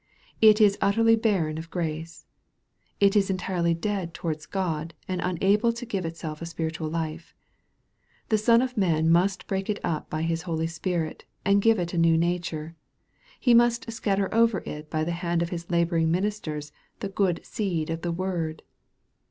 It 0.41 0.59
is 0.59 0.79
utterly 0.81 1.15
bar 1.15 1.45
ren 1.45 1.59
of 1.59 1.69
grace. 1.69 2.25
It 2.99 3.15
is 3.15 3.29
entirely 3.29 3.75
dead 3.75 4.15
towards 4.15 4.47
God, 4.47 4.95
and 5.07 5.21
una 5.21 5.55
ble 5.59 5.71
to 5.73 5.85
give 5.85 6.05
itself 6.07 6.43
spiritual 6.47 6.89
life. 6.89 7.35
The 8.29 8.39
Son 8.39 8.63
of 8.63 8.75
man 8.75 9.11
must 9.11 9.45
break 9.45 9.69
it 9.69 9.77
up 9.83 10.09
by 10.09 10.23
His 10.23 10.41
Spirit, 10.73 11.25
and 11.45 11.61
give 11.61 11.77
it 11.77 11.93
a 11.93 11.99
new 11.99 12.17
nature. 12.17 12.75
He 13.39 13.53
must 13.53 13.91
scatter 13.91 14.33
over 14.33 14.63
it 14.65 14.89
by 14.89 15.03
the 15.03 15.11
hand 15.11 15.43
of 15.43 15.49
his 15.49 15.69
laboring 15.69 16.11
minis 16.11 16.41
ters 16.41 16.71
the 16.99 17.09
good 17.09 17.39
seed 17.45 17.91
of 17.91 18.01
the 18.01 18.11
word. 18.11 18.63